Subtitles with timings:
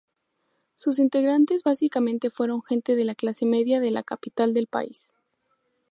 [0.75, 5.11] Sus integrantes básicamente fueron gente de clase media de la capital del país.